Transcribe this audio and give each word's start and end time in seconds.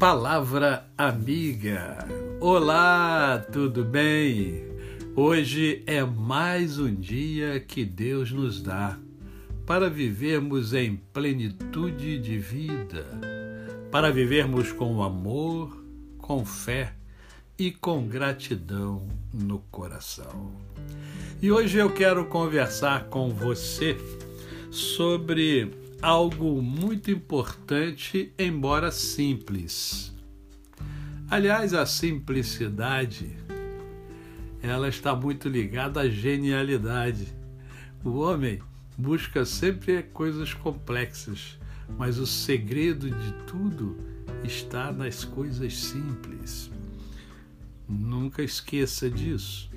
Palavra 0.00 0.86
Amiga. 0.96 2.08
Olá, 2.40 3.38
tudo 3.52 3.84
bem? 3.84 4.64
Hoje 5.14 5.82
é 5.86 6.02
mais 6.02 6.78
um 6.78 6.94
dia 6.94 7.60
que 7.60 7.84
Deus 7.84 8.32
nos 8.32 8.62
dá 8.62 8.98
para 9.66 9.90
vivermos 9.90 10.72
em 10.72 10.96
plenitude 10.96 12.18
de 12.18 12.38
vida, 12.38 13.04
para 13.90 14.10
vivermos 14.10 14.72
com 14.72 15.02
amor, 15.02 15.84
com 16.16 16.46
fé 16.46 16.94
e 17.58 17.70
com 17.70 18.08
gratidão 18.08 19.06
no 19.34 19.58
coração. 19.70 20.50
E 21.42 21.52
hoje 21.52 21.76
eu 21.76 21.92
quero 21.92 22.24
conversar 22.24 23.04
com 23.10 23.28
você 23.28 23.98
sobre 24.70 25.89
algo 26.02 26.62
muito 26.62 27.10
importante, 27.10 28.32
embora 28.38 28.90
simples. 28.90 30.14
Aliás, 31.28 31.74
a 31.74 31.86
simplicidade 31.86 33.36
ela 34.62 34.88
está 34.88 35.14
muito 35.14 35.48
ligada 35.48 36.00
à 36.00 36.08
genialidade. 36.08 37.34
O 38.04 38.18
homem 38.18 38.60
busca 38.96 39.44
sempre 39.44 40.02
coisas 40.02 40.52
complexas, 40.52 41.58
mas 41.96 42.18
o 42.18 42.26
segredo 42.26 43.10
de 43.10 43.32
tudo 43.46 43.96
está 44.44 44.92
nas 44.92 45.24
coisas 45.24 45.76
simples. 45.76 46.70
Nunca 47.88 48.42
esqueça 48.42 49.10
disso. 49.10 49.70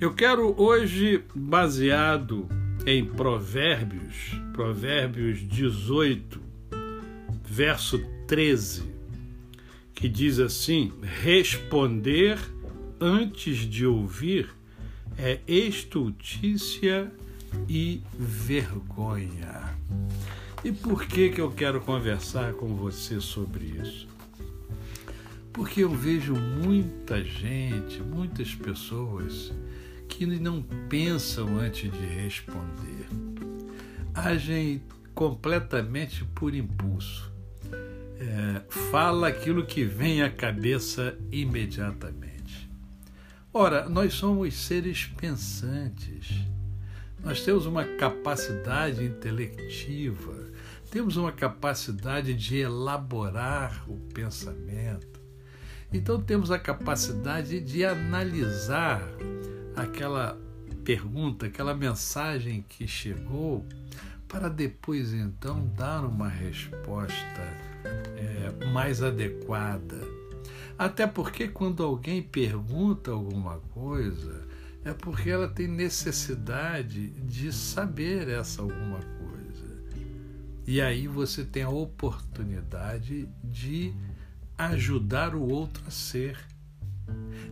Eu 0.00 0.14
quero 0.14 0.54
hoje, 0.60 1.24
baseado 1.34 2.48
em 2.86 3.04
Provérbios, 3.04 4.39
Provérbios 4.52 5.38
18, 5.48 6.40
verso 7.44 7.98
13, 8.26 8.84
que 9.94 10.08
diz 10.08 10.38
assim: 10.38 10.92
responder 11.22 12.38
antes 13.00 13.58
de 13.58 13.86
ouvir 13.86 14.50
é 15.18 15.40
estultícia 15.46 17.10
e 17.68 18.02
vergonha. 18.18 19.76
E 20.62 20.70
por 20.72 21.06
que, 21.06 21.30
que 21.30 21.40
eu 21.40 21.50
quero 21.50 21.80
conversar 21.80 22.52
com 22.52 22.74
você 22.74 23.20
sobre 23.20 23.64
isso? 23.82 24.08
Porque 25.52 25.82
eu 25.82 25.90
vejo 25.90 26.34
muita 26.34 27.22
gente, 27.24 28.00
muitas 28.02 28.54
pessoas 28.54 29.52
que 30.08 30.26
não 30.26 30.62
pensam 30.88 31.58
antes 31.58 31.90
de 31.90 32.06
responder. 32.06 33.29
Agem 34.14 34.82
completamente 35.14 36.24
por 36.34 36.54
impulso. 36.54 37.30
É, 38.18 38.62
fala 38.90 39.28
aquilo 39.28 39.64
que 39.64 39.84
vem 39.84 40.22
à 40.22 40.30
cabeça 40.30 41.16
imediatamente. 41.32 42.70
Ora, 43.52 43.88
nós 43.88 44.14
somos 44.14 44.54
seres 44.54 45.06
pensantes. 45.06 46.28
Nós 47.22 47.42
temos 47.44 47.66
uma 47.66 47.84
capacidade 47.84 49.04
intelectiva, 49.04 50.48
temos 50.90 51.16
uma 51.16 51.32
capacidade 51.32 52.32
de 52.32 52.58
elaborar 52.58 53.84
o 53.88 53.96
pensamento. 54.14 55.20
Então, 55.92 56.20
temos 56.20 56.50
a 56.50 56.58
capacidade 56.58 57.60
de 57.60 57.84
analisar 57.84 59.02
aquela 59.76 60.38
pergunta, 60.90 61.46
aquela 61.46 61.72
mensagem 61.72 62.64
que 62.68 62.84
chegou, 62.84 63.64
para 64.26 64.48
depois 64.48 65.14
então 65.14 65.64
dar 65.76 66.04
uma 66.04 66.28
resposta 66.28 67.40
é, 68.16 68.66
mais 68.72 69.00
adequada. 69.00 70.00
Até 70.76 71.06
porque 71.06 71.46
quando 71.46 71.84
alguém 71.84 72.20
pergunta 72.20 73.12
alguma 73.12 73.60
coisa, 73.72 74.48
é 74.84 74.92
porque 74.92 75.30
ela 75.30 75.46
tem 75.46 75.68
necessidade 75.68 77.10
de 77.10 77.52
saber 77.52 78.28
essa 78.28 78.60
alguma 78.60 78.98
coisa. 78.98 79.84
E 80.66 80.80
aí 80.80 81.06
você 81.06 81.44
tem 81.44 81.62
a 81.62 81.70
oportunidade 81.70 83.28
de 83.44 83.94
ajudar 84.58 85.36
o 85.36 85.48
outro 85.48 85.84
a 85.86 85.90
ser 85.92 86.36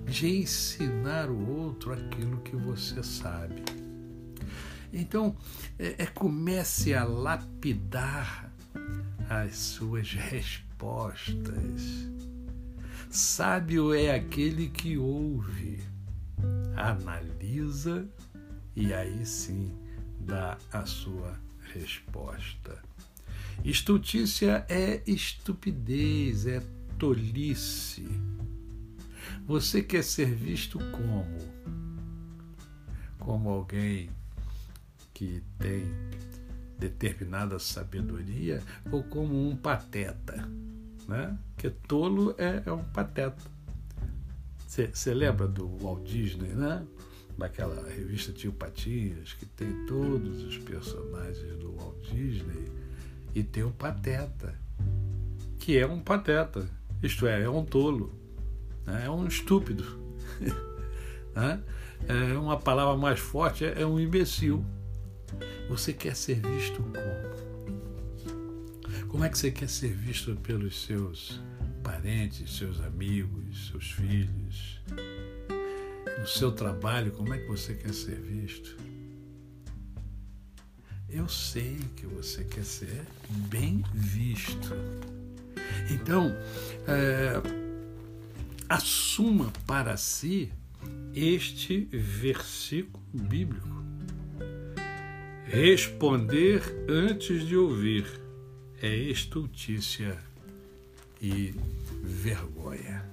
de 0.05 0.41
ensinar 0.41 1.31
o 1.31 1.51
outro 1.51 1.93
aquilo 1.93 2.39
que 2.39 2.57
você 2.57 3.03
sabe. 3.03 3.63
Então, 4.93 5.37
é, 5.79 6.03
é, 6.03 6.07
comece 6.07 6.95
a 6.95 7.05
lapidar 7.05 8.51
as 9.29 9.57
suas 9.57 10.13
respostas. 10.13 12.09
Sábio 13.11 13.93
é 13.93 14.15
aquele 14.15 14.69
que 14.69 14.97
ouve, 14.97 15.83
analisa 16.77 18.07
e 18.77 18.93
aí 18.93 19.25
sim 19.27 19.71
dá 20.21 20.57
a 20.73 20.87
sua 20.87 21.39
resposta. 21.75 22.83
Estultícia 23.65 24.65
é 24.69 25.03
estupidez, 25.07 26.47
é 26.47 26.63
tolice 26.99 28.07
você 29.49 29.83
quer 29.83 30.05
ser 30.05 30.27
visto 30.27 30.79
como? 30.93 31.25
Como 33.19 33.49
alguém 33.49 34.11
que 35.15 35.43
tem 35.59 35.87
determinada 36.79 37.59
sabedoria 37.59 38.63
ou 38.93 39.03
como 39.03 39.49
um 39.49 39.57
pateta, 39.57 40.47
né? 41.09 41.37
Que 41.57 41.71
tolo 41.71 42.35
é, 42.37 42.63
é 42.67 42.71
um 42.71 42.85
pateta. 42.85 43.43
Você 44.67 45.15
lembra 45.15 45.49
do 45.49 45.67
Walt 45.79 46.07
Disney, 46.07 46.51
né? 46.51 46.87
Daquela 47.39 47.89
revista 47.89 48.33
Tio 48.33 48.53
Patinhas, 48.53 49.33
que 49.33 49.47
tem 49.47 49.87
todos 49.87 50.43
os 50.43 50.59
personagens 50.59 51.57
do 51.57 51.73
Walt 51.75 52.03
Disney 52.11 52.71
e 53.35 53.43
tem 53.43 53.63
o 53.63 53.71
pateta, 53.71 54.55
que 55.59 55.79
é 55.79 55.87
um 55.87 56.01
pateta, 56.01 56.69
isto 57.03 57.27
é, 57.27 57.45
é 57.45 57.49
um 57.49 57.65
tolo 57.65 58.28
né? 58.89 59.05
é 59.07 59.11
um 59.11 59.27
estúpido. 59.27 59.85
né? 61.35 61.63
É 62.09 62.39
uma 62.39 62.59
palavra 62.59 62.97
mais 62.97 63.21
forte, 63.21 63.65
é 63.65 63.85
um 63.87 64.01
imbecil. 64.01 64.65
Você 65.69 65.93
quer 65.93 66.17
ser 66.17 66.41
visto 66.41 66.83
como? 66.83 67.29
Como 69.09 69.25
é 69.25 69.29
que 69.29 69.39
você 69.39 69.51
quer 69.51 69.69
ser 69.69 69.93
visto 69.93 70.35
pelos 70.37 70.85
seus 70.85 71.41
parentes, 71.83 72.57
seus 72.57 72.81
amigos, 72.81 73.69
seus 73.71 73.91
filhos? 73.91 74.81
No 76.19 76.27
seu 76.27 76.51
trabalho, 76.53 77.13
como 77.13 77.33
é 77.35 77.39
que 77.39 77.47
você 77.47 77.75
quer 77.75 77.93
ser 77.93 78.21
visto? 78.21 78.77
Eu 81.09 81.29
sei 81.29 81.79
que 81.97 82.07
você 82.07 82.45
quer 82.45 82.65
ser 82.65 83.03
bem 83.49 83.83
visto. 83.95 84.75
Então, 85.91 86.35
é, 86.87 87.68
assuma 88.69 89.51
para 89.67 89.97
si 89.97 90.53
este 91.15 91.89
versículo 91.91 93.03
bíblico. 93.13 93.69
Responder 95.47 96.63
antes 96.89 97.47
de 97.47 97.57
ouvir 97.57 98.07
é 98.83 98.95
estultícia 98.95 100.19
e 101.21 101.55
vergonha. 102.03 103.05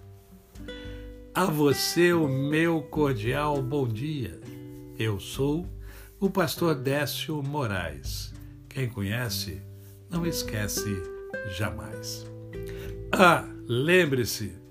A 1.34 1.46
você 1.46 2.14
o 2.14 2.28
meu 2.28 2.82
cordial 2.82 3.62
bom 3.62 3.88
dia. 3.88 4.40
Eu 5.00 5.20
sou 5.20 5.66
o 6.20 6.30
pastor 6.30 6.76
Décio 6.76 7.42
Moraes. 7.42 8.34
Quem 8.70 8.90
conhece, 8.90 9.62
não 10.10 10.26
esquece 10.26 11.02
jamais. 11.58 12.26
Ah, 13.12 13.46
lembre-se, 13.66 14.65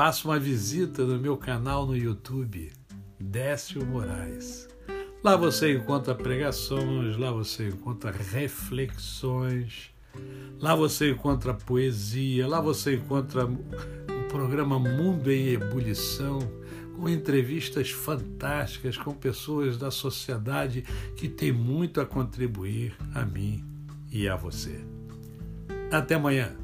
faça 0.00 0.26
uma 0.26 0.38
visita 0.38 1.04
no 1.04 1.18
meu 1.18 1.36
canal 1.36 1.86
no 1.86 1.94
YouTube, 1.94 2.72
Décio 3.20 3.84
Moraes. 3.84 4.66
Lá 5.22 5.36
você 5.36 5.74
encontra 5.76 6.14
pregações, 6.14 7.18
lá 7.18 7.30
você 7.30 7.68
encontra 7.68 8.10
reflexões, 8.10 9.90
lá 10.58 10.74
você 10.74 11.10
encontra 11.10 11.52
poesia, 11.52 12.48
lá 12.48 12.62
você 12.62 12.94
encontra 12.94 13.44
o 13.44 14.28
programa 14.30 14.78
Mundo 14.78 15.30
em 15.30 15.48
Ebulição, 15.48 16.38
com 16.96 17.06
entrevistas 17.06 17.90
fantásticas 17.90 18.96
com 18.96 19.12
pessoas 19.12 19.76
da 19.76 19.90
sociedade 19.90 20.82
que 21.14 21.28
têm 21.28 21.52
muito 21.52 22.00
a 22.00 22.06
contribuir 22.06 22.96
a 23.14 23.26
mim 23.26 23.62
e 24.10 24.26
a 24.26 24.34
você. 24.34 24.80
Até 25.92 26.14
amanhã. 26.14 26.59